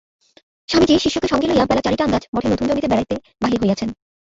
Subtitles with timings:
[0.69, 3.89] স্বামীজী শিষ্যকে সঙ্গে লইয়া বেলা চারিটা আন্দাজ মঠের নূতন জমিতে বেড়াইতে বাহির হইয়াছেন।